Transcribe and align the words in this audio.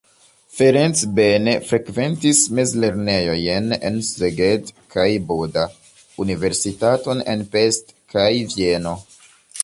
Ferenc 0.59 1.01
Bene 1.17 1.51
frekventis 1.71 2.39
mezlernejojn 2.59 3.67
en 3.89 3.99
Szeged 4.07 4.71
kaj 4.95 5.05
Buda, 5.31 5.65
universitaton 6.25 7.21
en 7.35 7.45
Pest 7.57 7.93
kaj 8.15 8.31
Vieno. 8.55 8.95